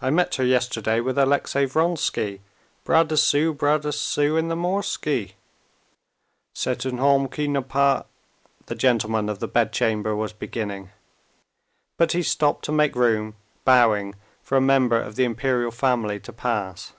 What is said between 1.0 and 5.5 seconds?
with Alexey Vronsky, bras dessous, bras dessous, in the Morsky."